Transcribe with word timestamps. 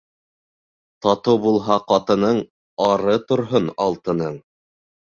Татыу 1.07 1.41
булһа 1.43 1.77
ҡатының, 1.93 2.41
ары 2.89 3.17
торһон 3.31 3.73
алтының. 3.89 4.45